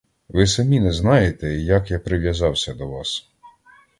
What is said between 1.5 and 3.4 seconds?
як я прив'язався до вас.